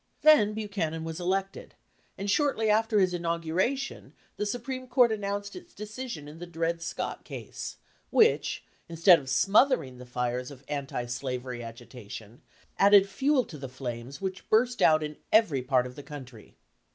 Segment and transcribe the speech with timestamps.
[0.23, 1.75] Then Buchanan was elected,
[2.17, 6.81] and shortly after his in auguration the Supreme Court announced its decision in the Dred
[6.81, 7.77] Scott case,
[8.09, 12.41] which, instead of smothering the fires of anti slavery agitation,
[12.79, 16.55] added fuel to the flames which burst out in every part of the country.